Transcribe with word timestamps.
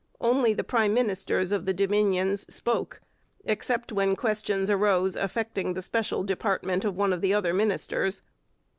Only 0.19 0.55
the 0.55 0.63
prime 0.63 0.95
ministers 0.95 1.51
of 1.51 1.67
the 1.67 1.75
Dominions 1.75 2.51
spoke, 2.51 3.01
except 3.45 3.91
when 3.91 4.15
questions 4.15 4.67
arose 4.67 5.15
affecting 5.15 5.75
the 5.75 5.83
special 5.83 6.23
department 6.23 6.83
of 6.83 6.95
one 6.97 7.13
of 7.13 7.21
the 7.21 7.35
other 7.35 7.53
ministers. 7.53 8.23